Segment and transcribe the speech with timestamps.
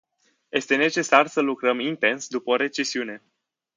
[0.49, 3.23] Este necesar să lucrăm intens după o recesiune.